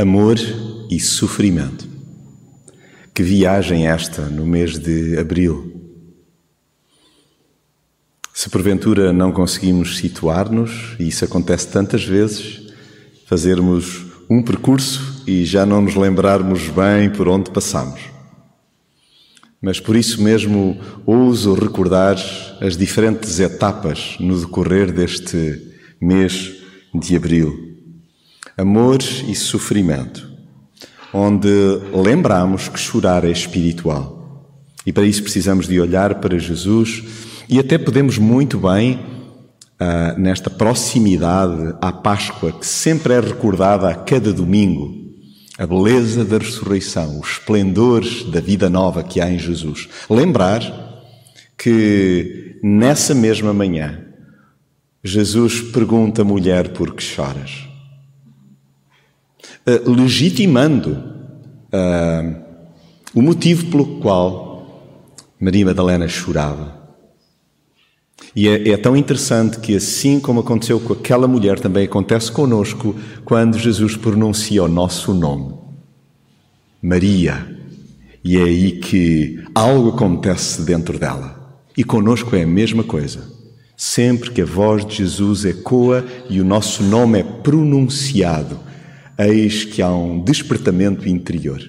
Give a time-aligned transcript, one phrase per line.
[0.00, 0.38] Amor
[0.90, 1.86] e sofrimento.
[3.14, 5.78] Que viagem esta no mês de abril.
[8.32, 12.72] Se porventura não conseguimos situar-nos, e isso acontece tantas vezes,
[13.26, 18.00] fazermos um percurso e já não nos lembrarmos bem por onde passamos.
[19.60, 22.16] Mas por isso mesmo ouso recordar
[22.58, 25.60] as diferentes etapas no decorrer deste
[26.00, 26.54] mês
[26.94, 27.69] de abril
[28.60, 30.28] amor e sofrimento,
[31.12, 31.48] onde
[31.94, 34.44] lembramos que chorar é espiritual.
[34.84, 37.02] E para isso precisamos de olhar para Jesus
[37.48, 43.94] e até podemos muito bem, uh, nesta proximidade à Páscoa, que sempre é recordada a
[43.94, 44.94] cada domingo,
[45.58, 49.88] a beleza da ressurreição, os esplendores da vida nova que há em Jesus.
[50.08, 50.60] Lembrar
[51.56, 54.04] que nessa mesma manhã,
[55.02, 57.69] Jesus pergunta à mulher por que choras.
[59.66, 60.92] Eh, legitimando
[61.72, 62.36] uh,
[63.14, 64.96] o motivo pelo qual
[65.38, 66.80] Maria Madalena chorava.
[68.34, 72.94] E é, é, tão interessante que, assim como aconteceu com aquela mulher, também acontece conosco
[73.24, 75.54] quando Jesus pronuncia o nosso nome,
[76.80, 77.58] Maria.
[78.22, 81.58] E é aí que algo acontece dentro dela.
[81.76, 83.24] E conosco é a mesma coisa.
[83.76, 88.60] Sempre que a voz de Jesus ecoa e o nosso nome é pronunciado,
[89.26, 91.60] eis que há um despertamento interior.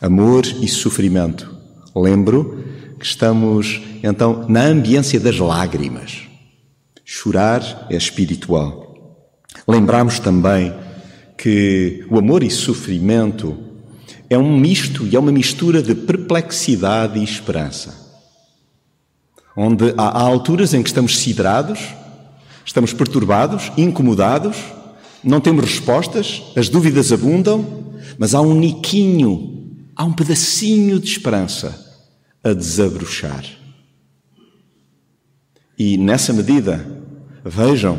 [0.00, 1.56] Amor e sofrimento.
[1.94, 2.64] Lembro
[2.98, 6.22] que estamos então na ambiência das lágrimas.
[7.04, 8.88] Chorar é espiritual.
[9.66, 10.74] Lembramos também
[11.36, 13.56] que o amor e sofrimento
[14.30, 18.06] é um misto e é uma mistura de perplexidade e esperança.
[19.56, 21.80] Onde há alturas em que estamos sidrados,
[22.64, 24.56] estamos perturbados, incomodados,
[25.22, 31.78] não temos respostas, as dúvidas abundam, mas há um niquinho, há um pedacinho de esperança
[32.42, 33.44] a desabrochar.
[35.78, 36.84] E nessa medida,
[37.44, 37.98] vejam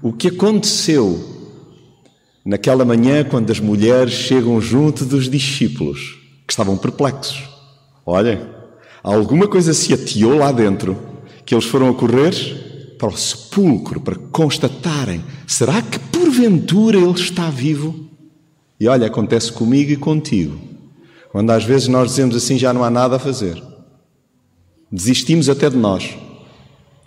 [0.00, 1.34] o que aconteceu
[2.44, 7.42] naquela manhã quando as mulheres chegam junto dos discípulos, que estavam perplexos.
[8.04, 8.40] Olhem,
[9.02, 10.96] alguma coisa se ateou lá dentro,
[11.44, 17.48] que eles foram a correr para o sepulcro para constatarem: será que porventura ele está
[17.48, 18.08] vivo?
[18.78, 20.58] E olha, acontece comigo e contigo.
[21.30, 23.62] Quando às vezes nós dizemos assim, já não há nada a fazer.
[24.90, 26.16] Desistimos até de nós.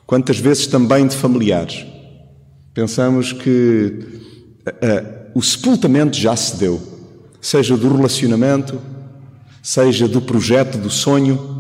[0.06, 1.86] Quantas vezes também de familiares.
[2.74, 4.00] Pensamos que
[4.66, 6.82] uh, uh, o sepultamento já se deu,
[7.42, 8.80] seja do relacionamento,
[9.62, 11.57] seja do projeto, do sonho,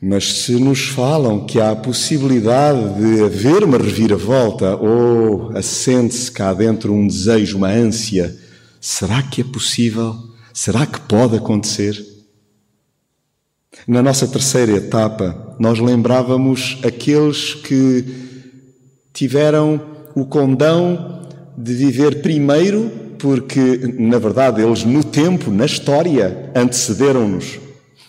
[0.00, 6.54] mas se nos falam que há a possibilidade de haver uma reviravolta ou assente-se cá
[6.54, 8.36] dentro um desejo, uma ânsia,
[8.80, 10.14] será que é possível?
[10.54, 12.00] Será que pode acontecer?
[13.86, 18.04] Na nossa terceira etapa, nós lembrávamos aqueles que
[19.12, 19.80] tiveram
[20.14, 21.26] o condão
[21.56, 27.58] de viver primeiro, porque, na verdade, eles no tempo, na história, antecederam-nos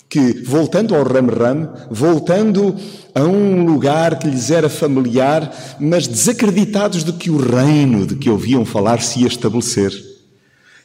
[0.09, 2.75] que, voltando ao ram-ram, voltando
[3.14, 8.30] a um lugar que lhes era familiar, mas desacreditados de que o reino de que
[8.30, 9.94] ouviam falar se ia estabelecer.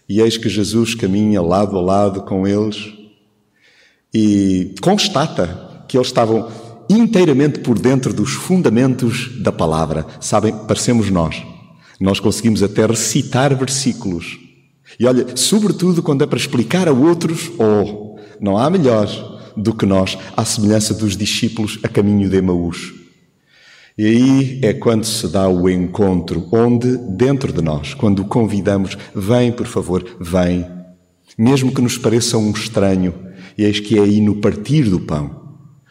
[0.07, 2.93] E eis que Jesus caminha lado a lado com eles
[4.13, 6.49] e constata que eles estavam
[6.91, 10.05] inteiramente por dentro dos fundamentos da palavra.
[10.21, 11.43] Sabem, parecemos nós.
[11.99, 14.39] Nós conseguimos até recitar versículos.
[15.01, 18.04] E olha, sobretudo quando é para explicar a outros, oh,
[18.41, 19.07] não há melhor
[19.57, 22.93] do que nós, à semelhança dos discípulos a caminho de Emaús.
[23.97, 28.99] E aí é quando se dá o encontro, onde, dentro de nós, quando o convidamos,
[29.15, 30.67] vem, por favor, vem,
[31.39, 33.15] mesmo que nos pareça um estranho,
[33.57, 35.45] e eis que é aí no partir do pão,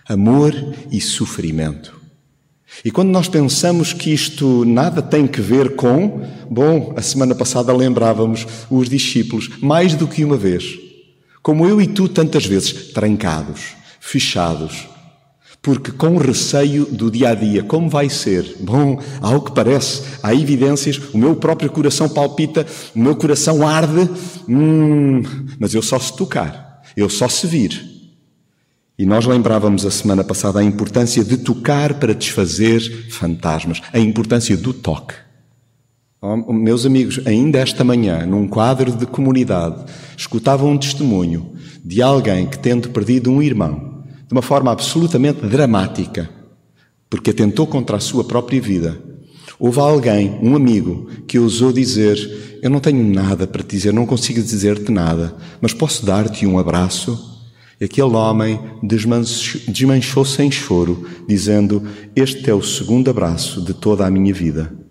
[0.08, 0.54] amor
[0.92, 2.04] e sofrimento.
[2.84, 7.72] E quando nós pensamos que isto nada tem que ver com, bom, a semana passada
[7.72, 10.78] lembrávamos os discípulos, mais do que uma vez,
[11.44, 14.88] como eu e tu tantas vezes, trancados, fechados,
[15.62, 18.56] porque com receio do dia a dia, como vai ser?
[18.62, 24.10] Bom, ao que parece, há evidências, o meu próprio coração palpita, o meu coração arde,
[24.48, 25.22] hum,
[25.60, 27.92] mas eu só se tocar, eu só se vir.
[28.98, 32.80] E nós lembrávamos a semana passada a importância de tocar para desfazer
[33.10, 35.16] fantasmas, a importância do toque.
[36.26, 39.84] Oh, meus amigos, ainda esta manhã, num quadro de comunidade,
[40.16, 41.52] escutava um testemunho
[41.84, 46.30] de alguém que, tendo perdido um irmão, de uma forma absolutamente dramática,
[47.10, 48.98] porque atentou contra a sua própria vida,
[49.60, 54.06] Houve alguém, um amigo, que ousou dizer: Eu não tenho nada para te dizer, não
[54.06, 57.32] consigo dizer-te nada, mas posso dar-te um abraço?
[57.82, 61.84] Aquele homem desmanchou sem choro, dizendo:
[62.16, 64.84] Este é o segundo abraço de toda a minha vida.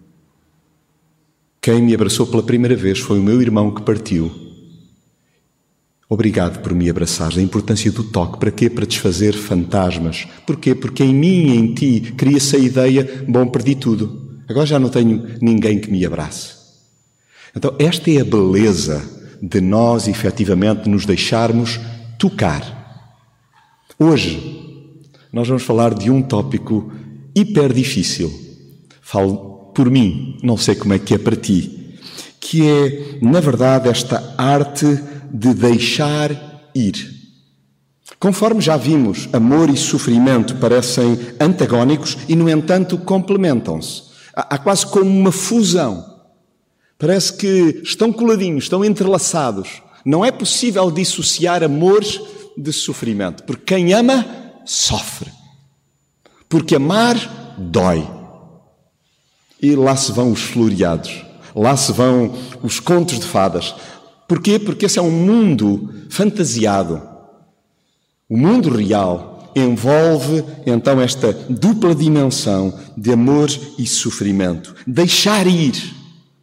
[1.63, 4.33] Quem me abraçou pela primeira vez foi o meu irmão que partiu.
[6.09, 7.39] Obrigado por me abraçares.
[7.39, 8.41] A importância do toque.
[8.41, 8.69] Para quê?
[8.69, 10.27] Para desfazer fantasmas.
[10.45, 10.75] Porquê?
[10.75, 14.43] Porque em mim e em ti cria-se a ideia: bom, perdi tudo.
[14.49, 16.55] Agora já não tenho ninguém que me abrace.
[17.55, 19.01] Então, esta é a beleza
[19.41, 21.79] de nós efetivamente nos deixarmos
[22.19, 23.15] tocar.
[23.97, 24.91] Hoje,
[25.33, 26.93] nós vamos falar de um tópico
[27.37, 28.33] hiper difícil.
[29.01, 31.99] Falo por mim, não sei como é que é para ti,
[32.41, 34.87] que é, na verdade, esta arte
[35.33, 36.31] de deixar
[36.75, 37.23] ir.
[38.19, 44.03] Conforme já vimos, amor e sofrimento parecem antagónicos e, no entanto, complementam-se.
[44.35, 46.05] Há quase como uma fusão.
[46.99, 49.83] Parece que estão coladinhos, estão entrelaçados.
[50.05, 52.05] Não é possível dissociar amor
[52.57, 54.25] de sofrimento, porque quem ama,
[54.65, 55.31] sofre.
[56.49, 57.17] Porque amar
[57.59, 58.22] dói.
[59.63, 61.25] E lá se vão os floreados,
[61.55, 63.75] lá se vão os contos de fadas.
[64.27, 64.59] Porquê?
[64.59, 67.01] Porque esse é um mundo fantasiado.
[68.29, 73.49] O mundo real envolve então esta dupla dimensão de amor
[73.79, 74.75] e sofrimento.
[74.87, 75.75] Deixar ir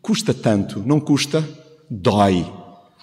[0.01, 1.47] custa tanto, não custa?
[1.89, 2.45] Dói.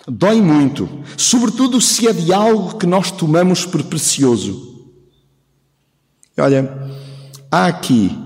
[0.09, 4.87] Dói muito, sobretudo se é de algo que nós tomamos por precioso.
[6.39, 6.91] Olha,
[7.51, 8.17] há aqui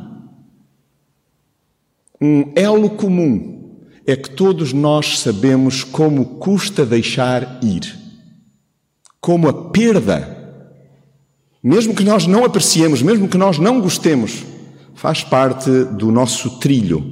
[2.20, 7.98] um elo comum é que todos nós sabemos como custa deixar ir,
[9.20, 10.36] como a perda,
[11.62, 14.44] mesmo que nós não apreciemos, mesmo que nós não gostemos,
[14.94, 17.04] faz parte do nosso trilho,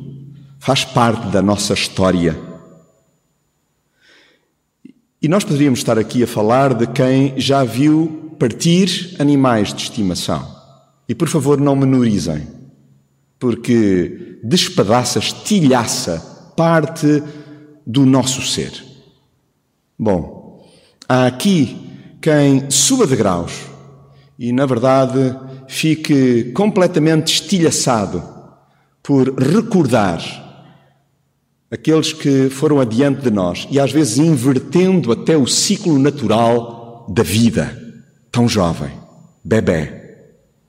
[0.59, 2.39] faz parte da nossa história.
[5.21, 10.57] E nós poderíamos estar aqui a falar de quem já viu partir animais de estimação.
[11.09, 12.47] E por favor, não menorizem,
[13.39, 17.23] porque despedaça, estilhaça parte
[17.87, 18.73] do nosso ser.
[19.99, 20.67] Bom,
[21.09, 21.89] há aqui
[22.21, 23.53] quem suba de graus
[24.39, 25.37] e, na verdade,
[25.69, 28.23] fique completamente estilhaçado
[29.03, 30.21] por recordar
[31.71, 37.23] aqueles que foram adiante de nós e às vezes invertendo até o ciclo natural da
[37.23, 37.77] vida.
[38.31, 38.91] Tão jovem,
[39.45, 39.93] bebê,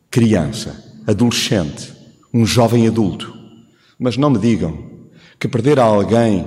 [0.10, 1.99] criança, adolescente,
[2.34, 3.34] um jovem adulto.
[3.98, 4.78] Mas não me digam
[5.40, 6.46] que perder alguém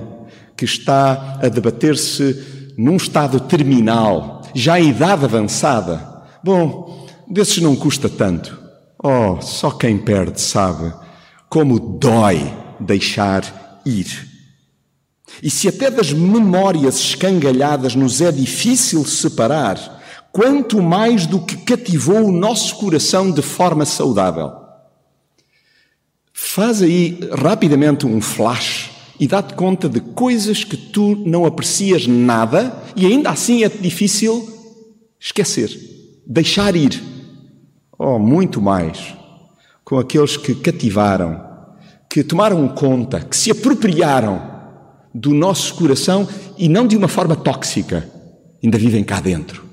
[0.57, 8.09] que está a debater-se num estado terminal, já em idade avançada, bom, desses não custa
[8.09, 8.61] tanto.
[9.03, 10.93] Oh, só quem perde sabe
[11.53, 12.51] como dói
[12.81, 14.07] deixar ir.
[15.43, 20.01] E se até das memórias escangalhadas nos é difícil separar,
[20.33, 24.62] quanto mais do que cativou o nosso coração de forma saudável.
[26.55, 32.79] Faz aí rapidamente um flash e dá-te conta de coisas que tu não aprecias nada
[32.95, 34.47] e ainda assim é difícil
[35.19, 35.71] esquecer,
[36.27, 37.03] deixar ir.
[37.99, 39.15] Oh, muito mais
[39.83, 41.43] com aqueles que cativaram,
[42.11, 44.43] que tomaram conta, que se apropriaram
[45.15, 46.29] do nosso coração
[46.59, 48.07] e não de uma forma tóxica,
[48.63, 49.65] ainda vivem cá dentro.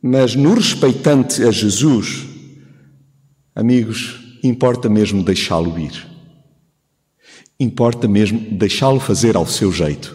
[0.00, 2.24] Mas no respeitante a Jesus,
[3.52, 6.06] amigos, importa mesmo deixá-lo ir.
[7.58, 10.14] Importa mesmo deixá-lo fazer ao seu jeito,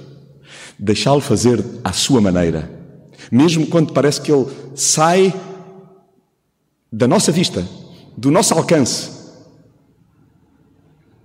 [0.77, 2.69] deixá-lo fazer à sua maneira,
[3.31, 4.45] mesmo quando parece que ele
[4.75, 5.33] sai
[6.91, 7.67] da nossa vista,
[8.15, 9.09] do nosso alcance.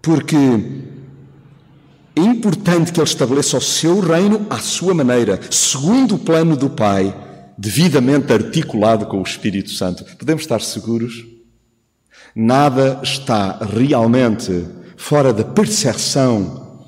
[0.00, 0.36] Porque
[2.14, 6.70] é importante que ele estabeleça o seu reino à sua maneira, segundo o plano do
[6.70, 7.14] Pai,
[7.58, 10.02] devidamente articulado com o Espírito Santo.
[10.16, 11.35] Podemos estar seguros?
[12.38, 16.84] Nada está realmente fora da percepção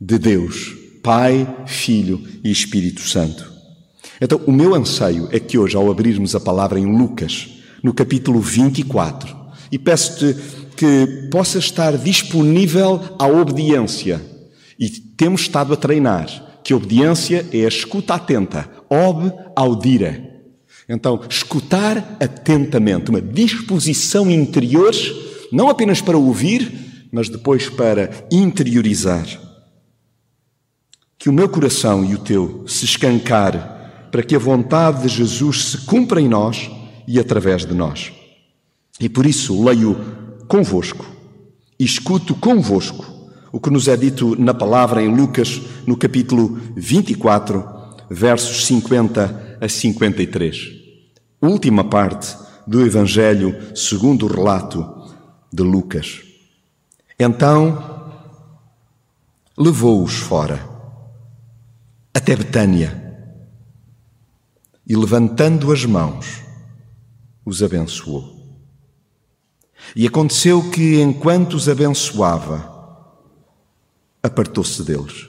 [0.00, 3.52] de Deus, Pai, Filho e Espírito Santo.
[4.18, 8.40] Então, o meu anseio é que hoje, ao abrirmos a palavra em Lucas, no capítulo
[8.40, 9.36] 24,
[9.70, 10.34] e peço-te
[10.78, 14.18] que possa estar disponível à obediência
[14.78, 20.29] e temos estado a treinar que obediência é a escuta atenta, ob audire.
[20.92, 24.92] Então, escutar atentamente, uma disposição interior,
[25.52, 29.24] não apenas para ouvir, mas depois para interiorizar.
[31.16, 33.60] Que o meu coração e o teu se escancare
[34.10, 36.68] para que a vontade de Jesus se cumpra em nós
[37.06, 38.10] e através de nós.
[38.98, 39.96] E por isso leio
[40.48, 41.06] convosco
[41.78, 43.06] e escuto convosco
[43.52, 47.64] o que nos é dito na palavra em Lucas, no capítulo 24,
[48.10, 50.79] versos 50 a 53.
[51.40, 54.86] Última parte do Evangelho segundo o relato
[55.52, 56.22] de Lucas.
[57.18, 58.00] Então
[59.56, 60.68] levou-os fora,
[62.14, 63.10] até Betânia,
[64.86, 66.42] e levantando as mãos,
[67.44, 68.40] os abençoou.
[69.94, 72.70] E aconteceu que, enquanto os abençoava,
[74.22, 75.28] apartou-se deles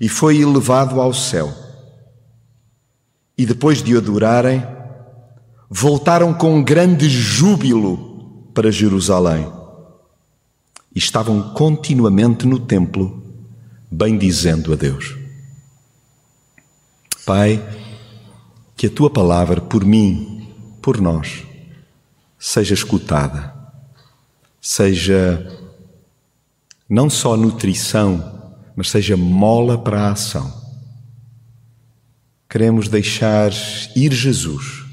[0.00, 1.52] e foi elevado ao céu.
[3.42, 4.64] E depois de adorarem,
[5.68, 9.52] voltaram com grande júbilo para Jerusalém.
[10.94, 13.20] E estavam continuamente no templo,
[13.90, 15.16] bendizendo a Deus.
[17.26, 17.60] Pai,
[18.76, 20.48] que a tua palavra por mim,
[20.80, 21.42] por nós,
[22.38, 23.52] seja escutada,
[24.60, 25.60] seja
[26.88, 30.61] não só nutrição, mas seja mola para a ação.
[32.52, 33.50] Queremos deixar
[33.96, 34.84] ir Jesus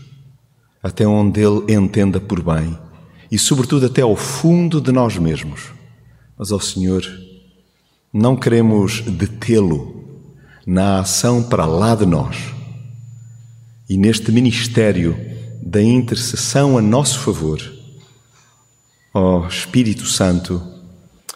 [0.81, 2.79] até onde Ele entenda por bem
[3.29, 5.73] e, sobretudo, até ao fundo de nós mesmos.
[6.37, 7.03] Mas, ao Senhor,
[8.13, 10.23] não queremos detê-lo
[10.65, 12.37] na ação para lá de nós
[13.89, 15.19] e neste ministério
[15.61, 17.61] da intercessão a nosso favor.
[19.13, 20.63] Ó Espírito Santo,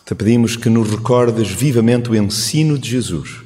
[0.05, 3.42] te pedimos que nos recordes vivamente o ensino de Jesus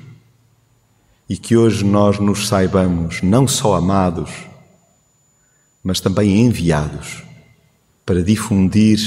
[1.29, 4.31] e que hoje nós nos saibamos não só amados,
[5.83, 7.23] mas também enviados
[8.05, 8.99] para difundir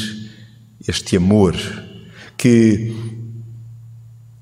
[0.87, 1.55] este amor
[2.37, 2.95] que,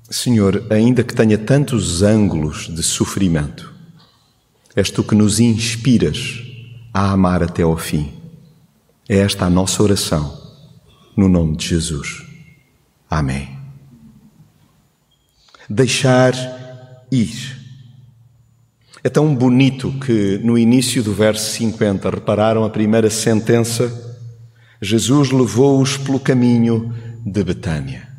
[0.09, 3.73] Senhor, ainda que tenha tantos ângulos de sofrimento,
[4.75, 6.41] és tu que nos inspiras
[6.93, 8.13] a amar até ao fim.
[9.07, 10.39] É esta a nossa oração,
[11.15, 12.23] no nome de Jesus.
[13.09, 13.57] Amém.
[15.69, 16.33] Deixar
[17.11, 17.58] ir.
[19.03, 23.91] É tão bonito que no início do verso 50, repararam a primeira sentença?
[24.81, 26.93] Jesus levou-os pelo caminho
[27.25, 28.09] de Betânia.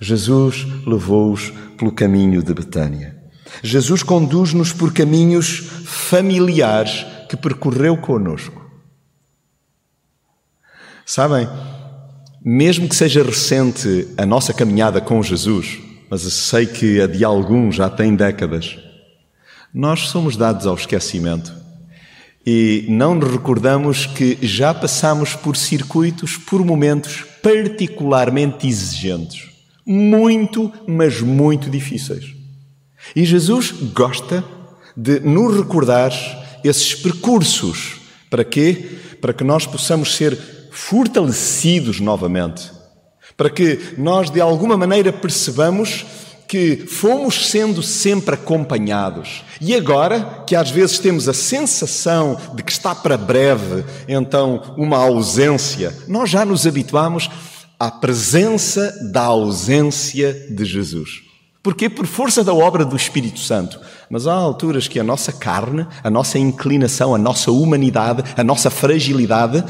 [0.00, 3.16] Jesus levou-os pelo caminho de Betânia.
[3.62, 8.64] Jesus conduz-nos por caminhos familiares que percorreu conosco.
[11.04, 11.48] Sabem,
[12.44, 17.76] mesmo que seja recente a nossa caminhada com Jesus, mas sei que a de alguns
[17.76, 18.78] já tem décadas,
[19.72, 21.52] nós somos dados ao esquecimento
[22.46, 29.50] e não nos recordamos que já passamos por circuitos, por momentos particularmente exigentes,
[29.84, 32.34] muito, mas muito difíceis.
[33.14, 34.42] E Jesus gosta
[34.96, 36.10] de nos recordar
[36.64, 38.00] esses percursos.
[38.30, 38.98] Para quê?
[39.20, 40.38] Para que nós possamos ser
[40.70, 42.70] fortalecidos novamente,
[43.38, 46.04] para que nós de alguma maneira percebamos
[46.48, 49.44] que fomos sendo sempre acompanhados.
[49.60, 54.96] E agora que às vezes temos a sensação de que está para breve, então, uma
[54.96, 57.30] ausência, nós já nos habituamos
[57.78, 61.22] à presença da ausência de Jesus.
[61.62, 61.88] Porquê?
[61.88, 63.78] Por força da obra do Espírito Santo.
[64.10, 68.70] Mas há alturas que a nossa carne, a nossa inclinação, a nossa humanidade, a nossa
[68.70, 69.62] fragilidade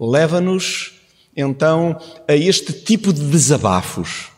[0.00, 0.93] leva-nos
[1.36, 1.98] então
[2.28, 4.28] a este tipo de desabafos.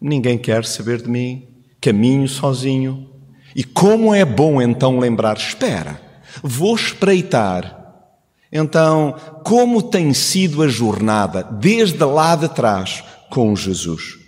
[0.00, 1.48] Ninguém quer saber de mim,
[1.80, 3.10] caminho sozinho.
[3.54, 6.00] E como é bom então lembrar: espera,
[6.42, 7.74] vou espreitar.
[8.52, 14.18] Então, como tem sido a jornada desde lá de trás com Jesus?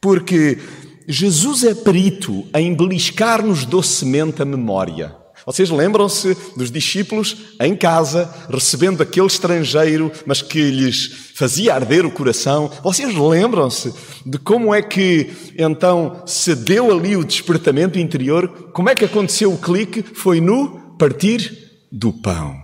[0.00, 0.58] Porque
[1.06, 5.17] Jesus é perito em beliscar-nos docemente a memória.
[5.48, 12.10] Vocês lembram-se dos discípulos em casa, recebendo aquele estrangeiro, mas que lhes fazia arder o
[12.10, 12.70] coração?
[12.82, 13.94] Vocês lembram-se
[14.26, 18.68] de como é que então se deu ali o despertamento interior?
[18.74, 20.02] Como é que aconteceu o clique?
[20.02, 22.54] Foi no partir do pão.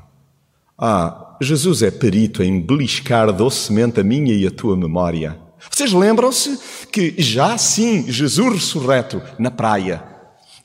[0.78, 5.40] Ah, Jesus é perito em beliscar docemente a minha e a tua memória.
[5.70, 6.58] Vocês lembram-se
[6.92, 10.13] que já sim, Jesus ressurreto na praia,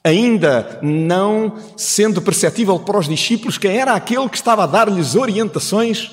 [0.04, 6.12] ainda não sendo perceptível para os discípulos quem era aquele que estava a dar-lhes orientações,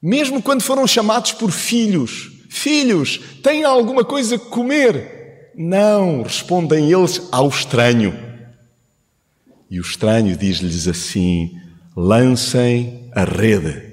[0.00, 2.30] mesmo quando foram chamados por filhos.
[2.48, 5.50] Filhos, têm alguma coisa a comer?
[5.56, 8.14] Não, respondem eles ao estranho.
[9.70, 11.50] E o estranho diz-lhes assim:
[11.96, 13.90] lancem a rede.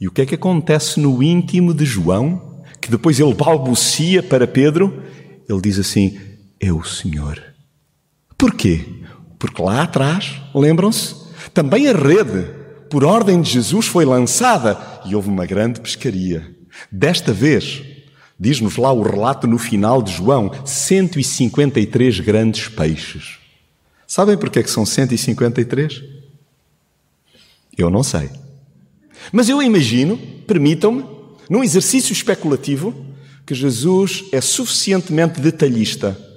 [0.00, 2.62] E o que é que acontece no íntimo de João?
[2.80, 5.02] Que depois ele balbucia para Pedro,
[5.48, 6.18] ele diz assim:
[6.60, 7.42] é o Senhor.
[8.36, 8.84] Porquê?
[9.38, 11.14] Porque lá atrás, lembram-se,
[11.54, 12.50] também a rede,
[12.90, 16.54] por ordem de Jesus, foi lançada e houve uma grande pescaria.
[16.90, 17.82] Desta vez,
[18.38, 23.38] diz-nos lá o relato no final de João, 153 grandes peixes.
[24.06, 26.02] Sabem porquê que são 153?
[27.76, 28.30] Eu não sei.
[29.32, 31.04] Mas eu imagino, permitam-me,
[31.48, 33.06] num exercício especulativo,
[33.46, 36.27] que Jesus é suficientemente detalhista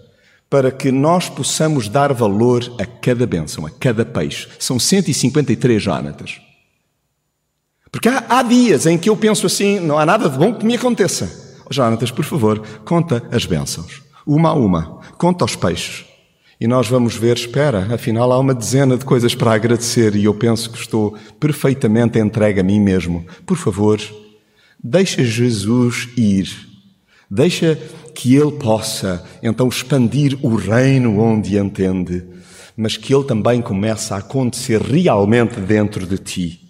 [0.51, 4.49] para que nós possamos dar valor a cada bênção, a cada peixe.
[4.59, 6.41] São 153 Jonatas.
[7.89, 10.65] Porque há, há, dias em que eu penso assim, não há nada de bom que
[10.65, 11.31] me aconteça.
[11.65, 14.01] Oh, por favor, conta as bênçãos.
[14.27, 14.99] Uma a uma.
[15.17, 16.03] Conta os peixes.
[16.59, 20.33] E nós vamos ver, espera, afinal há uma dezena de coisas para agradecer e eu
[20.33, 23.25] penso que estou perfeitamente entregue a mim mesmo.
[23.45, 24.01] Por favor,
[24.83, 26.71] deixa Jesus ir
[27.33, 27.79] Deixa
[28.21, 32.23] que Ele possa então expandir o reino onde entende,
[32.77, 36.61] mas que Ele também comece a acontecer realmente dentro de ti.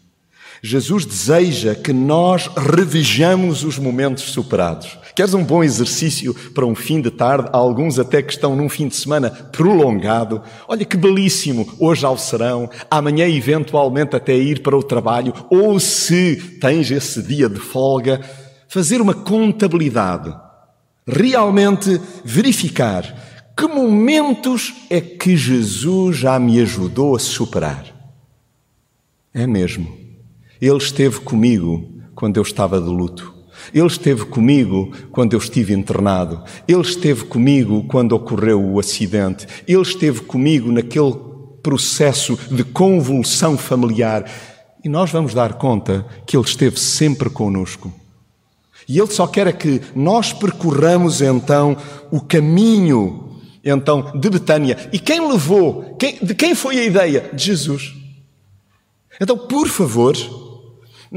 [0.64, 4.98] Jesus deseja que nós revejamos os momentos superados.
[5.14, 7.50] Queres um bom exercício para um fim de tarde?
[7.52, 10.42] Alguns até que estão num fim de semana prolongado.
[10.70, 11.68] Olha que belíssimo!
[11.78, 17.50] Hoje ao serão, amanhã eventualmente até ir para o trabalho, ou se tens esse dia
[17.50, 18.22] de folga,
[18.70, 20.34] fazer uma contabilidade
[21.12, 27.86] realmente verificar que momentos é que Jesus já me ajudou a superar.
[29.34, 29.96] É mesmo.
[30.60, 33.34] Ele esteve comigo quando eu estava de luto.
[33.74, 36.44] Ele esteve comigo quando eu estive internado.
[36.68, 39.46] Ele esteve comigo quando ocorreu o acidente.
[39.68, 41.14] Ele esteve comigo naquele
[41.62, 44.30] processo de convulsão familiar.
[44.84, 47.94] E nós vamos dar conta que Ele esteve sempre conosco.
[48.92, 51.78] E Ele só quer é que nós percorramos então
[52.12, 54.78] o caminho então de Betânia.
[54.92, 55.96] E quem levou?
[55.98, 57.30] Quem, de quem foi a ideia?
[57.34, 57.94] De Jesus.
[59.18, 60.14] Então, por favor,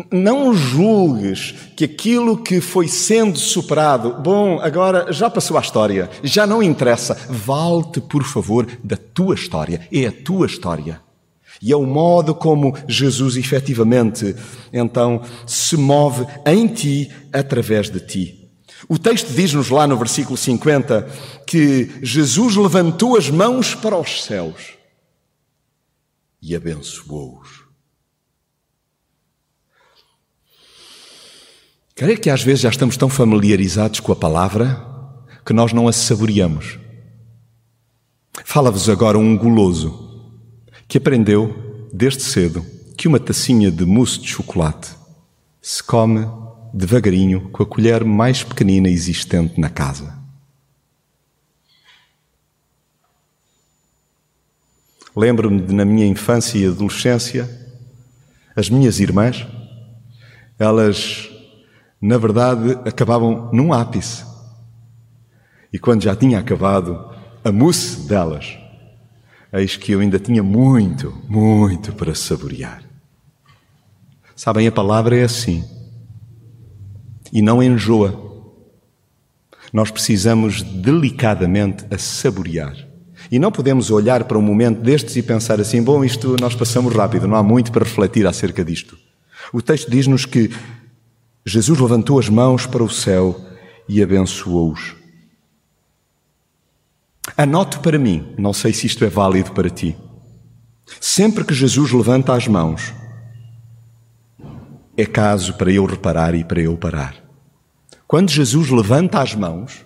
[0.09, 6.47] não julgues que aquilo que foi sendo superado, bom, agora já passou a história, já
[6.47, 7.19] não interessa.
[7.29, 9.89] Valte, por favor, da tua história.
[9.91, 11.01] É a tua história.
[11.65, 14.37] E é o modo como Jesus efetivamente
[14.71, 18.51] então se move em ti, através de ti.
[18.87, 21.09] O texto diz-nos lá no versículo 50
[21.47, 24.75] que Jesus levantou as mãos para os céus
[26.43, 27.65] e abençoou-os.
[31.95, 34.87] Creio que às vezes já estamos tão familiarizados com a palavra
[35.47, 36.79] que nós não a saboreamos.
[38.45, 40.04] Fala-vos agora um guloso
[40.89, 42.65] que aprendeu, desde cedo,
[42.97, 44.91] que uma tacinha de mousse de chocolate
[45.61, 46.27] se come
[46.73, 50.19] devagarinho com a colher mais pequenina existente na casa.
[55.17, 57.49] Lembro-me de, na minha infância e adolescência,
[58.57, 59.47] as minhas irmãs,
[60.59, 61.31] elas,
[62.01, 64.25] na verdade, acabavam num ápice.
[65.73, 68.59] E quando já tinha acabado a mousse delas,
[69.61, 72.83] eis que eu ainda tinha muito, muito para saborear.
[74.35, 75.65] Sabem, a palavra é assim.
[77.33, 78.23] E não enjoa.
[79.73, 82.77] Nós precisamos delicadamente a saborear.
[83.31, 86.95] E não podemos olhar para um momento destes e pensar assim: bom, isto nós passamos
[86.95, 88.99] rápido, não há muito para refletir acerca disto.
[89.53, 90.51] O texto diz-nos que
[91.47, 93.41] Jesus levantou as mãos para o céu
[93.89, 95.04] e abençoou-os.
[97.37, 99.97] Anote para mim, não sei se isto é válido para ti.
[101.01, 102.95] Sempre que Jesus levanta as mãos,
[104.97, 107.17] é caso para eu reparar e para eu parar.
[108.07, 109.85] Quando Jesus levanta as mãos,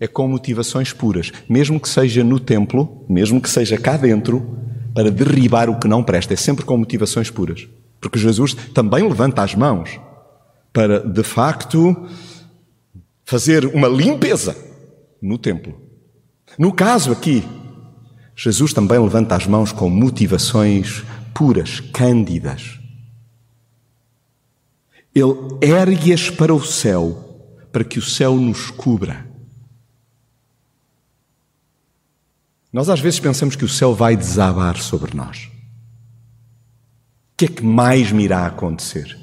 [0.00, 4.58] é com motivações puras, mesmo que seja no templo, mesmo que seja cá dentro,
[4.94, 7.68] para derribar o que não presta, é sempre com motivações puras.
[8.00, 10.00] Porque Jesus também levanta as mãos
[10.72, 12.08] para, de facto,
[13.26, 14.56] fazer uma limpeza
[15.20, 15.87] no templo.
[16.58, 17.46] No caso aqui,
[18.34, 22.80] Jesus também levanta as mãos com motivações puras, cândidas.
[25.14, 29.24] Ele ergue-as para o céu, para que o céu nos cubra.
[32.72, 35.48] Nós às vezes pensamos que o céu vai desabar sobre nós.
[37.32, 39.16] O que é que mais me irá acontecer?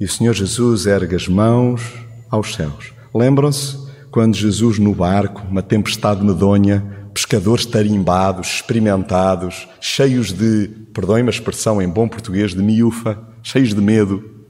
[0.00, 1.80] E o Senhor Jesus ergue as mãos
[2.28, 2.92] aos céus.
[3.14, 3.83] Lembram-se
[4.14, 11.82] quando Jesus no barco, uma tempestade medonha, pescadores tarimbados, experimentados, cheios de, perdoem-me a expressão
[11.82, 14.46] em bom português, de miúfa, cheios de medo.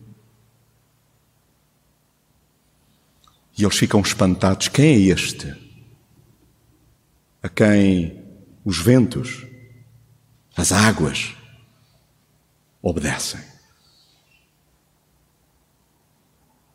[3.56, 5.56] E eles ficam espantados: quem é este?
[7.42, 8.22] A quem
[8.66, 9.46] os ventos,
[10.54, 11.34] as águas,
[12.82, 13.40] obedecem.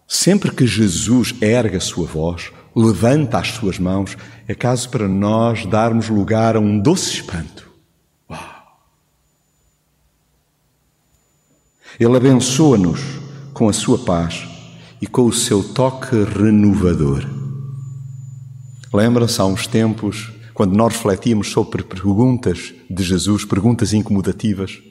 [0.07, 5.65] Sempre que Jesus erga a sua voz, levanta as suas mãos, é caso para nós
[5.65, 7.69] darmos lugar a um doce espanto.
[8.29, 8.39] Uau!
[11.99, 13.01] Ele abençoa-nos
[13.53, 14.47] com a sua paz
[15.01, 17.27] e com o seu toque renovador.
[18.93, 24.81] Lembram-se há uns tempos, quando nós refletimos sobre perguntas de Jesus, perguntas incomodativas,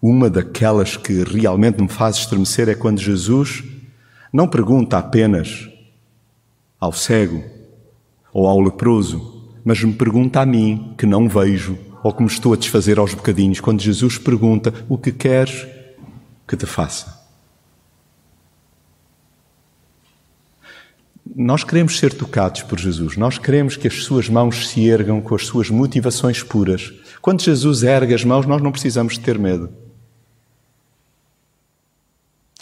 [0.00, 3.62] uma daquelas que realmente me faz estremecer é quando Jesus
[4.32, 5.68] não pergunta apenas
[6.84, 7.42] ao cego
[8.32, 12.52] ou ao leproso, mas me pergunta a mim, que não vejo, ou que me estou
[12.52, 15.66] a desfazer aos bocadinhos, quando Jesus pergunta: O que queres
[16.46, 17.22] que te faça?
[21.34, 25.34] Nós queremos ser tocados por Jesus, nós queremos que as suas mãos se ergam com
[25.34, 26.92] as suas motivações puras.
[27.22, 29.83] Quando Jesus ergue as mãos, nós não precisamos ter medo.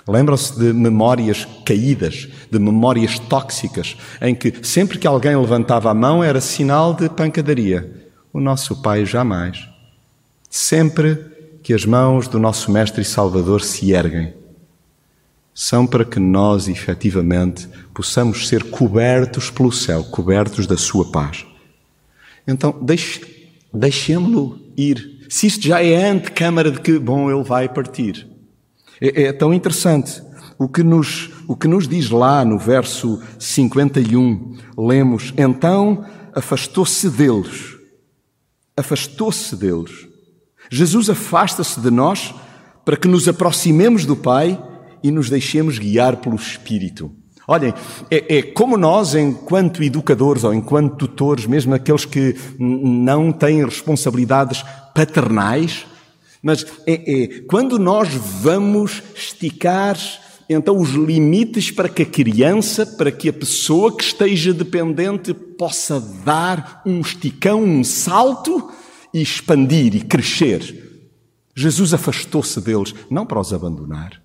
[0.07, 6.25] Lembram-se de memórias caídas, de memórias tóxicas, em que sempre que alguém levantava a mão
[6.25, 8.11] era sinal de pancadaria.
[8.33, 9.69] O nosso Pai jamais.
[10.51, 11.19] Sempre
[11.63, 14.35] que as mãos do nosso Mestre e Salvador se erguem,
[15.55, 21.45] são para que nós, efetivamente, possamos ser cobertos pelo céu, cobertos da Sua paz.
[22.49, 23.21] Então, deixe,
[23.73, 25.27] deixemos-lo ir.
[25.29, 28.32] Se isto já é antecâmara de que, bom, ele vai partir.
[29.03, 30.23] É, é tão interessante.
[30.57, 37.77] O que, nos, o que nos diz lá no verso 51, lemos: Então afastou-se deles.
[38.77, 39.91] Afastou-se deles.
[40.71, 42.33] Jesus afasta-se de nós
[42.85, 44.63] para que nos aproximemos do Pai
[45.03, 47.11] e nos deixemos guiar pelo Espírito.
[47.49, 47.75] Olhem,
[48.09, 54.65] é, é, como nós, enquanto educadores ou enquanto tutores, mesmo aqueles que não têm responsabilidades
[54.95, 55.87] paternais,
[56.43, 59.97] mas é, é quando nós vamos esticar
[60.49, 66.01] então os limites para que a criança, para que a pessoa que esteja dependente possa
[66.25, 68.71] dar um esticão, um salto
[69.15, 71.09] e expandir e crescer.
[71.55, 74.23] Jesus afastou-se deles não para os abandonar,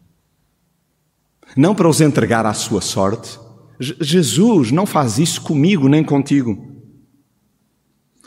[1.56, 3.40] não para os entregar à sua sorte.
[3.80, 6.76] Jesus não faz isso comigo nem contigo.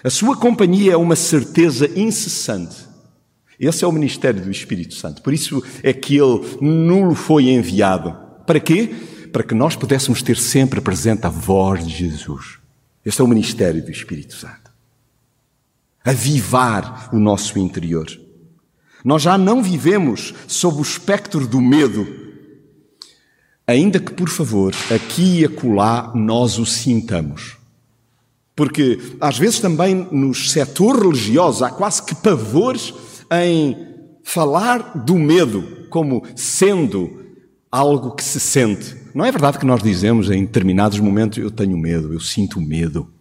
[0.03, 2.89] A sua companhia é uma certeza incessante
[3.61, 5.20] esse é o ministério do Espírito Santo.
[5.20, 8.16] Por isso é que ele nulo foi enviado.
[8.46, 8.88] Para quê?
[9.31, 12.59] Para que nós pudéssemos ter sempre presente a voz de Jesus.
[13.05, 14.70] Esse é o ministério do Espírito Santo.
[16.03, 18.07] Avivar o nosso interior.
[19.05, 22.07] Nós já não vivemos sob o espectro do medo,
[23.66, 27.59] ainda que, por favor, aqui e acolá nós o sintamos.
[28.57, 32.92] Porque às vezes também nos setores religiosos há quase que pavores
[33.31, 33.77] em
[34.23, 37.21] falar do medo como sendo
[37.71, 38.97] algo que se sente.
[39.14, 43.12] Não é verdade que nós dizemos em determinados momentos eu tenho medo, eu sinto medo.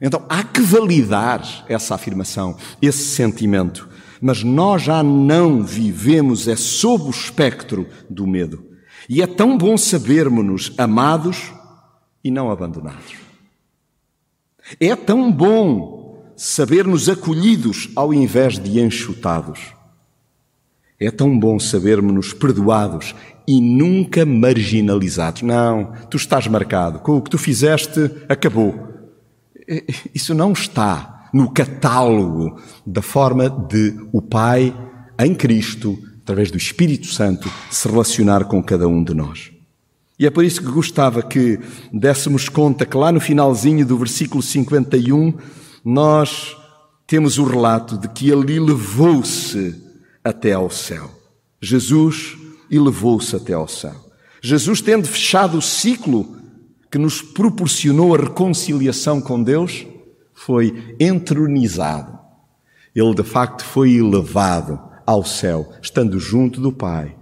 [0.00, 3.88] Então há que validar essa afirmação, esse sentimento.
[4.20, 8.64] Mas nós já não vivemos é sob o espectro do medo.
[9.08, 11.52] E é tão bom sabermos-nos amados
[12.22, 13.14] e não abandonados.
[14.78, 15.97] É tão bom
[16.38, 19.74] saber-nos acolhidos ao invés de enxutados.
[20.98, 23.12] É tão bom sabermos-nos perdoados
[23.46, 25.42] e nunca marginalizados.
[25.42, 27.00] Não, tu estás marcado.
[27.00, 28.88] Com o que tu fizeste, acabou.
[30.14, 34.74] Isso não está no catálogo da forma de o Pai,
[35.18, 39.50] em Cristo, através do Espírito Santo, se relacionar com cada um de nós.
[40.18, 41.58] E é por isso que gostava que
[41.92, 45.34] dessemos conta que lá no finalzinho do versículo 51
[45.84, 46.56] nós
[47.06, 49.74] temos o relato de que ele elevou-se
[50.22, 51.10] até ao céu.
[51.60, 52.36] Jesus
[52.70, 53.94] elevou-se até ao céu.
[54.42, 56.36] Jesus, tendo fechado o ciclo
[56.90, 59.86] que nos proporcionou a reconciliação com Deus,
[60.34, 62.18] foi entronizado.
[62.94, 67.16] Ele, de facto, foi elevado ao céu, estando junto do Pai,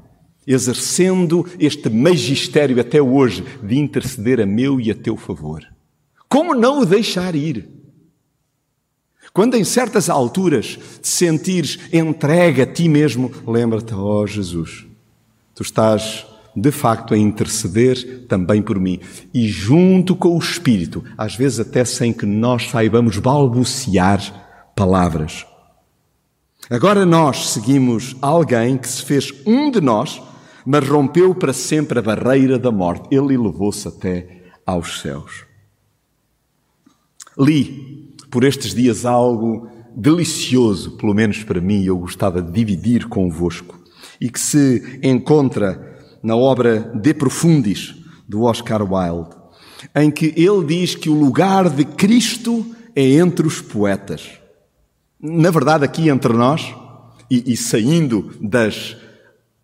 [0.46, 5.64] exercendo este magistério até hoje de interceder a meu e a teu favor.
[6.28, 7.68] Como não o deixar ir?
[9.36, 14.86] Quando em certas alturas te sentires entregue a ti mesmo, lembra-te, ó oh Jesus,
[15.54, 18.98] tu estás de facto a interceder também por mim.
[19.34, 25.44] E junto com o Espírito, às vezes até sem que nós saibamos balbuciar palavras.
[26.70, 30.18] Agora nós seguimos alguém que se fez um de nós,
[30.64, 33.14] mas rompeu para sempre a barreira da morte.
[33.14, 35.44] Ele elevou-se até aos céus.
[37.38, 38.05] Li
[38.36, 43.80] por estes dias algo delicioso, pelo menos para mim, eu gostava de dividir convosco,
[44.20, 47.94] e que se encontra na obra De Profundis,
[48.28, 49.34] do Oscar Wilde,
[49.94, 54.32] em que ele diz que o lugar de Cristo é entre os poetas.
[55.18, 56.74] Na verdade, aqui entre nós,
[57.30, 58.98] e, e saindo das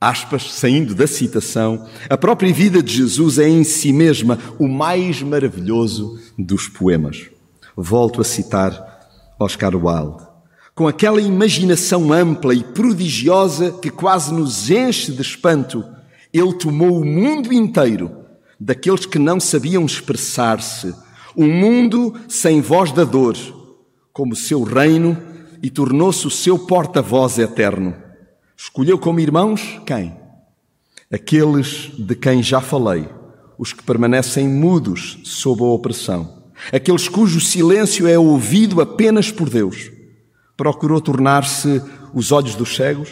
[0.01, 5.21] aspas, saindo da citação, a própria vida de Jesus é em si mesma o mais
[5.21, 7.31] maravilhoso dos poemas.
[7.77, 9.01] Volto a citar
[9.39, 10.27] Oscar Wilde.
[10.75, 15.85] Com aquela imaginação ampla e prodigiosa que quase nos enche de espanto,
[16.33, 18.11] ele tomou o mundo inteiro
[18.59, 20.95] daqueles que não sabiam expressar-se,
[21.37, 23.37] um mundo sem voz da dor,
[24.13, 25.17] como seu reino
[25.63, 27.95] e tornou-se o seu porta-voz eterno.
[28.57, 30.17] Escolheu como irmãos quem?
[31.13, 33.09] Aqueles de quem já falei,
[33.59, 39.91] os que permanecem mudos sob a opressão, aqueles cujo silêncio é ouvido apenas por Deus.
[40.57, 43.09] Procurou tornar-se os olhos dos cegos,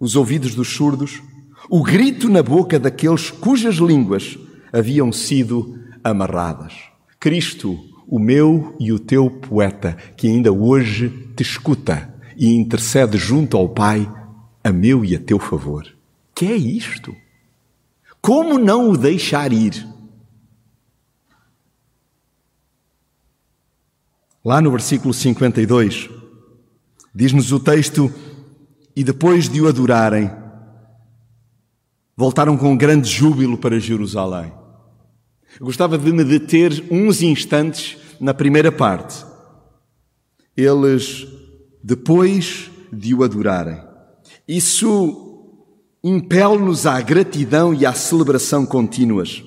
[0.00, 1.22] os ouvidos dos surdos,
[1.68, 4.38] o grito na boca daqueles cujas línguas
[4.72, 6.72] haviam sido amarradas.
[7.20, 13.56] Cristo, o meu e o teu poeta, que ainda hoje te escuta e intercede junto
[13.56, 14.10] ao Pai
[14.64, 15.86] a meu e a teu favor.
[16.34, 17.14] Que é isto?
[18.20, 19.86] Como não o deixar ir?
[24.44, 26.10] Lá no versículo 52,
[27.14, 28.12] diz-nos o texto:
[28.96, 30.30] E depois de o adorarem,
[32.16, 34.52] voltaram com grande júbilo para Jerusalém.
[35.60, 39.24] Eu gostava de me deter uns instantes na primeira parte.
[40.56, 41.26] Eles,
[41.82, 43.80] depois de o adorarem,
[44.48, 45.30] isso
[46.02, 49.44] impele-nos à gratidão e à celebração contínuas.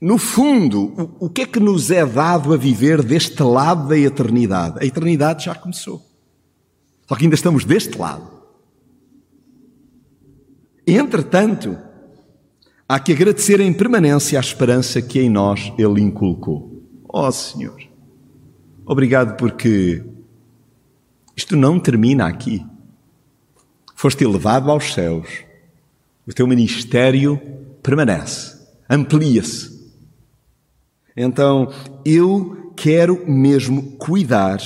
[0.00, 4.78] No fundo, o que é que nos é dado a viver deste lado da eternidade?
[4.80, 6.02] A eternidade já começou.
[7.08, 8.34] Só que ainda estamos deste lado.
[10.86, 11.78] Entretanto,
[12.88, 16.82] há que agradecer em permanência a esperança que em nós Ele inculcou.
[17.08, 17.80] Ó oh, Senhor,
[18.84, 20.04] obrigado porque
[21.36, 22.64] isto não termina aqui.
[23.94, 25.44] Foste elevado aos céus.
[26.26, 27.40] O teu ministério
[27.82, 29.73] permanece, amplia-se.
[31.16, 31.72] Então,
[32.04, 34.58] eu quero mesmo cuidar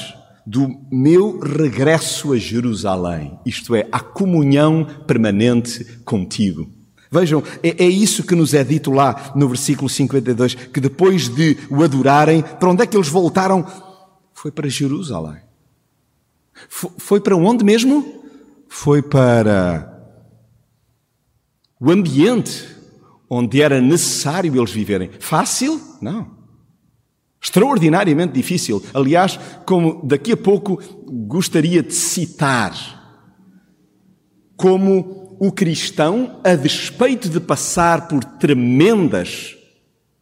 [0.47, 6.71] do meu regresso a Jerusalém, isto é, a comunhão permanente contigo.
[7.11, 11.57] Vejam, é, é, isso que nos é dito lá no versículo 52, que depois de
[11.71, 13.67] o adorarem, para onde é que eles voltaram?
[14.33, 15.43] Foi para Jerusalém.
[16.69, 18.19] Foi, foi para onde mesmo?
[18.69, 19.99] foi para
[21.81, 22.69] o ambiente
[23.29, 25.11] onde era necessário eles viverem.
[25.19, 25.81] Fácil?
[26.01, 26.38] Não.
[27.41, 28.83] Extraordinariamente difícil.
[28.93, 32.75] Aliás, como daqui a pouco gostaria de citar,
[34.57, 39.57] como o cristão, a despeito de passar por tremendas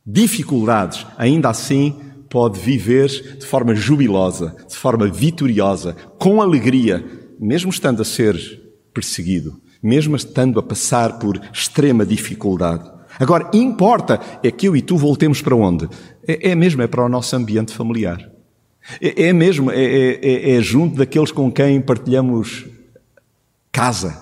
[0.06, 1.96] dificuldades, ainda assim
[2.28, 7.04] pode viver de forma jubilosa, de forma vitoriosa, com alegria,
[7.40, 8.36] mesmo estando a ser
[8.92, 12.95] perseguido, mesmo estando a passar por extrema dificuldade.
[13.18, 15.88] Agora, importa é que eu e tu voltemos para onde?
[16.26, 18.30] É, é mesmo, é para o nosso ambiente familiar.
[19.00, 22.66] É, é mesmo, é, é, é, é junto daqueles com quem partilhamos
[23.72, 24.16] casa,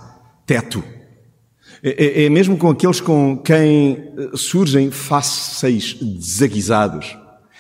[0.47, 0.83] teto.
[1.83, 7.17] É, é, mesmo com aqueles com quem eh, surgem fáceis desaguisados.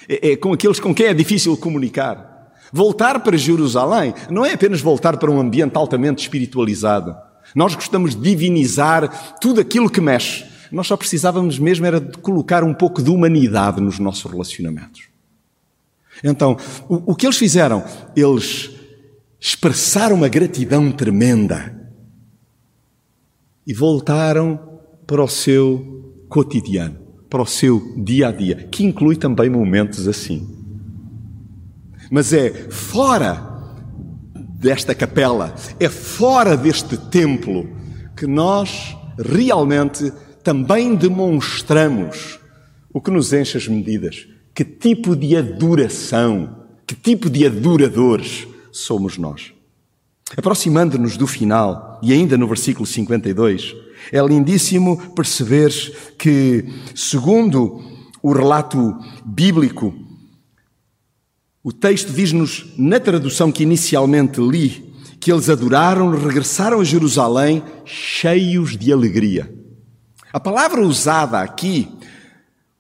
[0.09, 2.53] É com aqueles com quem é difícil comunicar.
[2.73, 7.15] Voltar para Jerusalém não é apenas voltar para um ambiente altamente espiritualizado.
[7.55, 10.45] Nós gostamos de divinizar tudo aquilo que mexe.
[10.75, 15.09] Nós só precisávamos mesmo era de colocar um pouco de humanidade nos nossos relacionamentos.
[16.23, 16.57] Então,
[16.89, 17.85] o, o que eles fizeram?
[18.15, 18.71] Eles
[19.41, 21.75] expressaram uma gratidão tremenda
[23.67, 26.99] e voltaram para o seu cotidiano,
[27.31, 30.55] para o seu dia a dia, que inclui também momentos assim
[32.11, 33.45] mas é fora
[34.35, 37.69] desta capela, é fora deste templo
[38.17, 40.13] que nós realmente
[40.45, 42.39] também demonstramos
[42.93, 44.29] o que nos enche as medidas.
[44.55, 49.53] Que tipo de adoração, que tipo de adoradores somos nós.
[50.37, 53.75] Aproximando-nos do final, e ainda no versículo 52,
[54.13, 55.73] é lindíssimo perceber
[56.19, 57.83] que, segundo
[58.23, 59.95] o relato bíblico,
[61.63, 68.77] o texto diz-nos, na tradução que inicialmente li, que eles adoraram, regressaram a Jerusalém cheios
[68.77, 69.64] de alegria.
[70.35, 71.89] A palavra usada aqui,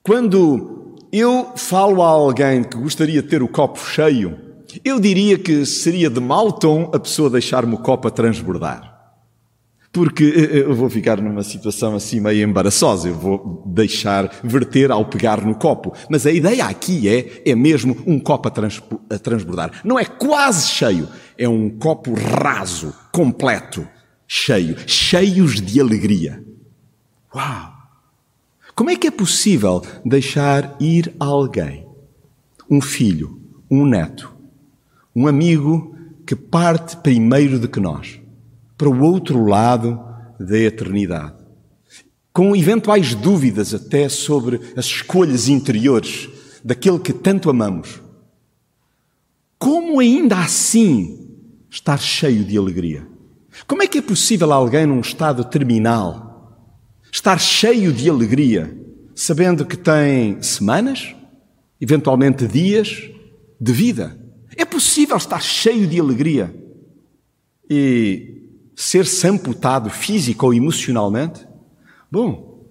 [0.02, 4.36] quando eu falo a alguém que gostaria de ter o copo cheio,
[4.84, 8.92] Eu diria que seria de mau tom a pessoa deixar-me o copo a transbordar.
[9.92, 14.90] Porque eh, eh, eu vou ficar numa situação assim meio embaraçosa, eu vou deixar verter
[14.90, 15.94] ao pegar no copo.
[16.10, 19.80] Mas a ideia aqui é, é mesmo um copo a, trans, a transbordar.
[19.84, 23.86] Não é quase cheio, é um copo raso, completo,
[24.26, 26.43] cheio, cheios de alegria.
[27.34, 27.72] Uau!
[28.74, 31.86] Como é que é possível deixar ir alguém,
[32.68, 34.32] um filho, um neto,
[35.14, 38.24] um amigo que parte primeiro do que nós?
[38.76, 39.98] para o outro lado
[40.38, 41.34] da eternidade.
[42.32, 46.28] Com eventuais dúvidas até sobre as escolhas interiores
[46.64, 48.02] daquele que tanto amamos.
[49.58, 51.28] Como ainda assim
[51.70, 53.06] estar cheio de alegria?
[53.66, 56.33] Como é que é possível alguém num estado terminal
[57.14, 58.77] estar cheio de alegria,
[59.14, 61.14] sabendo que tem semanas,
[61.81, 63.09] eventualmente dias
[63.61, 64.18] de vida?
[64.57, 66.53] É possível estar cheio de alegria
[67.70, 68.42] e
[68.74, 71.46] ser samputado físico ou emocionalmente?
[72.11, 72.66] Bom,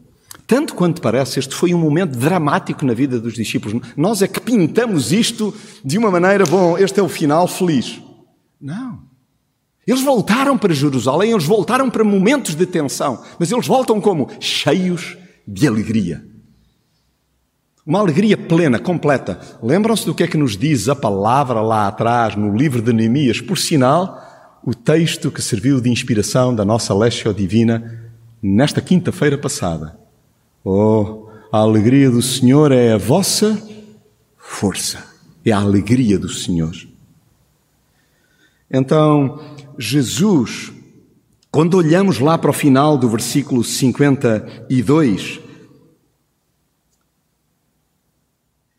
[0.45, 3.81] tanto quanto parece, este foi um momento dramático na vida dos discípulos.
[3.95, 5.53] Nós é que pintamos isto
[5.85, 8.01] de uma maneira, bom, este é o final feliz.
[8.59, 9.03] Não.
[9.85, 14.29] Eles voltaram para Jerusalém, eles voltaram para momentos de tensão, mas eles voltam como?
[14.39, 15.17] Cheios
[15.47, 16.23] de alegria.
[17.85, 19.39] Uma alegria plena, completa.
[19.61, 23.41] Lembram-se do que é que nos diz a palavra lá atrás, no livro de Neemias?
[23.41, 24.21] Por sinal,
[24.63, 29.99] o texto que serviu de inspiração da nossa Léxio Divina nesta quinta-feira passada.
[30.63, 33.61] Oh, a alegria do Senhor é a vossa
[34.37, 35.03] força,
[35.45, 36.73] é a alegria do Senhor.
[38.71, 39.39] Então,
[39.77, 40.71] Jesus,
[41.51, 45.39] quando olhamos lá para o final do versículo 52,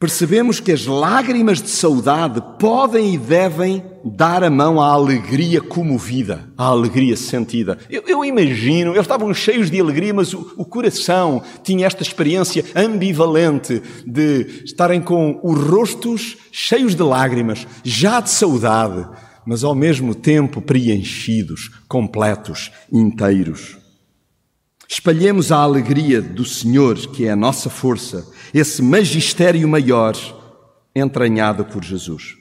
[0.04, 6.50] percebemos que as lágrimas de saudade podem e devem dar a mão à alegria comovida,
[6.59, 7.78] à alegria sentida.
[7.88, 12.62] Eu, eu imagino, eles estavam cheios de alegria, mas o, o, coração tinha esta experiência
[12.76, 19.09] ambivalente de estarem com os rostos cheios de lágrimas, já de saudade,
[19.46, 23.76] mas ao mesmo tempo preenchidos, completos, inteiros.
[24.88, 30.14] Espalhemos a alegria do Senhor, que é a nossa força, esse magistério maior
[30.94, 32.37] entranhado por Jesus.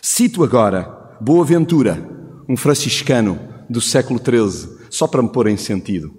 [0.00, 2.08] Cito agora Boaventura,
[2.48, 6.14] um franciscano do século XIII, só para me pôr em sentido.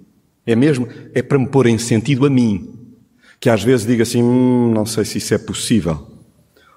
[0.46, 0.86] É mesmo?
[1.14, 2.78] É para me pôr em sentido a mim,
[3.40, 6.09] que às vezes digo assim: hum, não sei se isso é possível.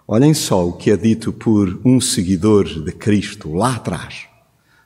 [0.05, 4.25] Olhem só o que é dito por um seguidor de Cristo lá atrás,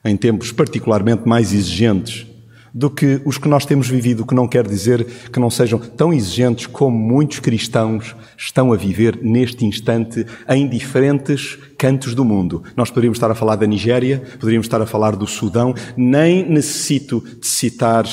[0.04, 2.24] em tempos particularmente mais exigentes
[2.72, 5.80] do que os que nós temos vivido, o que não quer dizer que não sejam
[5.80, 12.62] tão exigentes como muitos cristãos estão a viver neste instante em diferentes cantos do mundo.
[12.76, 17.24] Nós poderíamos estar a falar da Nigéria, poderíamos estar a falar do Sudão, nem necessito
[17.40, 18.06] de citar,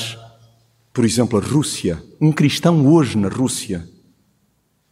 [0.92, 2.02] por exemplo, a Rússia.
[2.20, 3.88] Um cristão hoje na Rússia.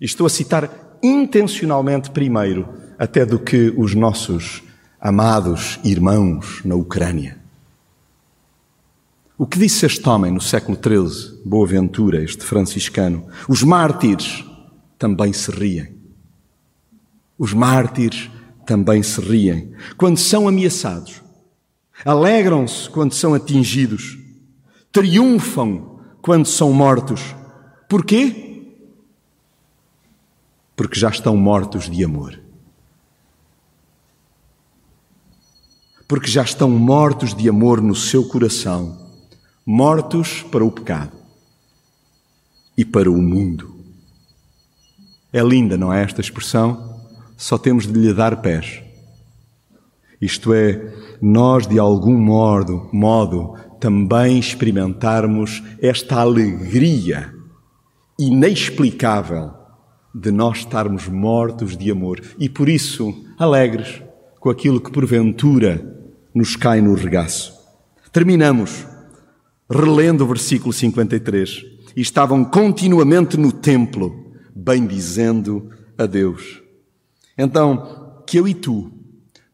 [0.01, 4.63] E estou a citar intencionalmente primeiro, até do que os nossos
[5.01, 7.37] amados irmãos na Ucrânia.
[9.37, 13.27] O que disse este homem no século XIII, Boaventura, este franciscano?
[13.49, 14.45] Os mártires
[14.99, 15.93] também se riem.
[17.37, 18.31] Os mártires
[18.65, 21.23] também se riem quando são ameaçados,
[22.05, 24.17] alegram-se quando são atingidos,
[24.91, 27.35] triunfam quando são mortos.
[27.89, 28.44] Porquê?
[30.77, 32.39] Porque já estão mortos de amor.
[36.07, 39.05] Porque já estão mortos de amor no seu coração
[39.67, 41.13] mortos para o pecado
[42.77, 43.75] e para o mundo.
[45.33, 47.01] É linda, não é esta expressão?
[47.37, 48.83] Só temos de lhe dar pés.
[50.21, 57.35] Isto é, nós de algum modo, modo também experimentarmos esta alegria
[58.19, 59.53] inexplicável
[60.15, 64.03] de nós estarmos mortos de amor e por isso alegres
[64.39, 65.85] com aquilo que porventura
[66.35, 67.53] nos cai no regaço.
[68.13, 68.87] Terminamos
[69.71, 71.65] relendo o versículo 53,
[71.97, 76.63] e estavam continuamente no templo, bendizendo a Deus.
[77.37, 78.91] Então, que eu e tu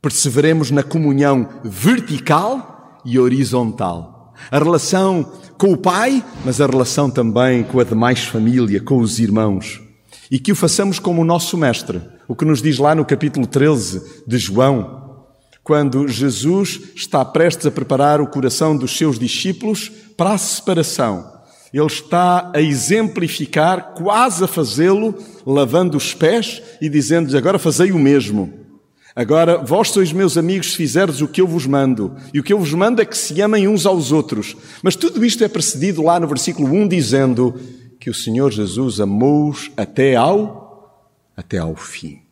[0.01, 4.35] perseveremos na comunhão vertical e horizontal.
[4.51, 9.19] A relação com o Pai, mas a relação também com a demais família, com os
[9.19, 9.83] irmãos.
[10.31, 13.47] E que o façamos como o nosso Mestre, o que nos diz lá no capítulo
[13.47, 15.27] 13 de João,
[15.65, 21.41] quando Jesus está prestes a preparar o coração dos seus discípulos para a separação.
[21.73, 25.15] Ele está a exemplificar, quase a fazê-lo,
[25.47, 28.53] lavando os pés e dizendo-lhes: Agora fazei o mesmo.
[29.15, 32.15] Agora, vós sois meus amigos se fizerdes o que eu vos mando.
[32.33, 34.57] E o que eu vos mando é que se amem uns aos outros.
[34.83, 37.55] Mas tudo isto é precedido lá no versículo 1 dizendo
[38.01, 42.23] que o Senhor Jesus amou-os até ao, até ao fim.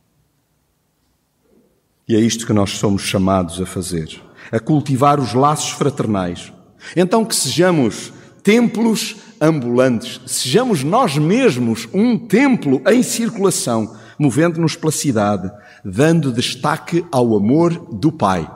[2.08, 4.18] E é isto que nós somos chamados a fazer,
[4.50, 6.50] a cultivar os laços fraternais.
[6.96, 8.10] Então que sejamos
[8.42, 15.52] templos ambulantes, sejamos nós mesmos um templo em circulação, movendo-nos pela cidade,
[15.84, 18.50] dando destaque ao amor do Pai.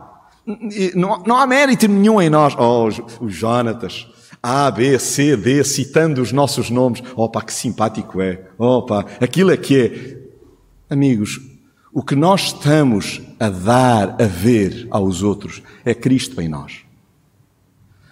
[0.94, 2.56] Não, há mérito nenhum em nós.
[2.58, 2.88] Oh,
[3.20, 4.08] os Jonatas,
[4.42, 7.00] A, B, C, D, citando os nossos nomes.
[7.32, 8.36] Pá, que simpático é.
[8.88, 10.92] Pá, aquilo é que é.
[10.92, 11.40] Amigos,
[11.92, 16.80] o que nós estamos a dar, a ver aos outros, é Cristo em nós.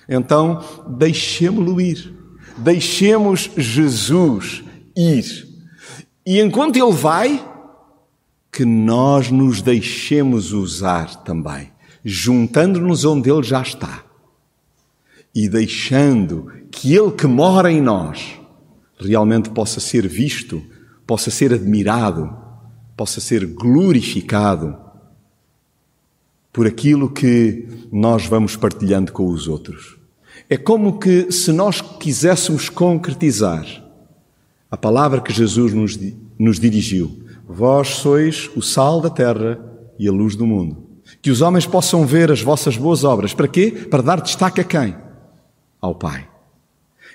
[0.08, 2.14] Então, deixemos-lo ir.
[2.56, 4.62] Deixemos Jesus
[4.96, 5.48] ir.
[6.24, 7.44] E enquanto Ele vai,
[8.52, 11.72] que nós nos deixemos usar também,
[12.04, 14.09] juntando-nos onde Ele já está
[15.34, 18.38] e deixando que Ele que mora em nós
[18.98, 20.62] realmente possa ser visto,
[21.06, 22.34] possa ser admirado,
[22.96, 24.76] possa ser glorificado
[26.52, 29.96] por aquilo que nós vamos partilhando com os outros.
[30.48, 33.64] É como que se nós quiséssemos concretizar
[34.70, 35.98] a palavra que Jesus nos,
[36.38, 37.20] nos dirigiu
[37.52, 39.58] Vós sois o sal da terra
[39.98, 40.86] e a luz do mundo.
[41.20, 43.34] Que os homens possam ver as vossas boas obras.
[43.34, 43.72] Para quê?
[43.90, 44.94] Para dar destaque a quem?
[45.80, 46.28] Ao Pai.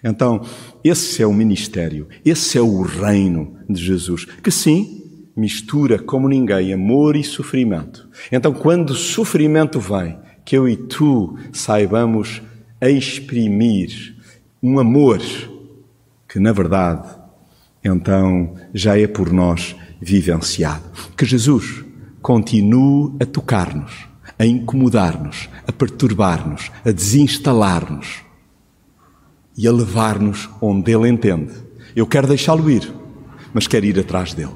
[0.03, 0.41] Então,
[0.83, 5.03] esse é o ministério, esse é o reino de Jesus, que sim,
[5.35, 8.07] mistura como ninguém amor e sofrimento.
[8.31, 12.41] Então, quando o sofrimento vem, que eu e tu saibamos
[12.79, 14.15] exprimir
[14.61, 15.19] um amor
[16.29, 17.07] que, na verdade,
[17.83, 20.83] então já é por nós vivenciado.
[21.17, 21.83] Que Jesus
[22.21, 24.07] continue a tocar-nos,
[24.37, 28.24] a incomodar-nos, a perturbar-nos, a desinstalar-nos
[29.57, 31.53] e a levar-nos onde Ele entende.
[31.95, 32.91] Eu quero deixá-lo ir,
[33.53, 34.55] mas quero ir atrás dele.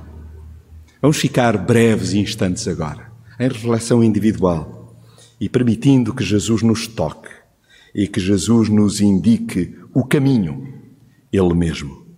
[1.01, 4.79] Vamos ficar breves instantes agora, em reflexão individual
[5.39, 7.29] e permitindo que Jesus nos toque
[7.95, 10.67] e que Jesus nos indique o caminho,
[11.31, 12.08] Ele mesmo.